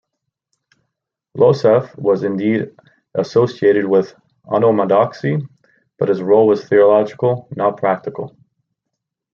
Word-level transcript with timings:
Losev 1.37 1.95
was 1.95 2.23
indeed 2.23 2.73
associated 3.13 3.85
with 3.85 4.15
Onomatodoxy 4.47 5.47
but 5.99 6.09
his 6.09 6.23
role 6.23 6.47
was 6.47 6.67
theological, 6.67 7.47
not 7.55 7.77
practical. 7.77 8.35